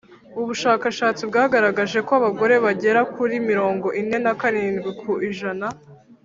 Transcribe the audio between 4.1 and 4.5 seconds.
na